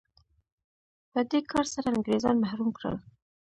[1.11, 2.95] په دې کار سره انګرېزان محروم کړل.